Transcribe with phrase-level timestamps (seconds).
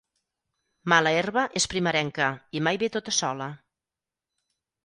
[0.93, 3.53] Mala herba és primerenca i mai ve tota sola.